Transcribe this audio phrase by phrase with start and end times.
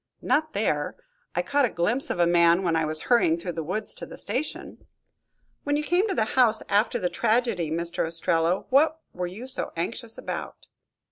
[0.23, 0.95] "Not there.
[1.35, 4.05] I caught a glimpse of a man when I was hurrying through the woods to
[4.07, 4.87] the station."
[5.63, 8.07] "When you came to the house, after the tragedy, Mr.
[8.07, 10.65] Ostrello, what were you so anxious about?"